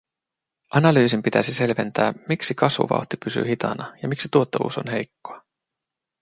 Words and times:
Analyysin 0.73 1.21
pitäisi 1.23 1.53
selventää, 1.53 2.13
miksi 2.29 2.55
kasvuvauhti 2.55 3.17
pysyy 3.23 3.47
hitaana 3.49 3.97
ja 4.01 4.07
miksi 4.07 4.27
tuottavuus 4.31 4.77
on 4.77 4.87
heikkoa. 4.91 5.43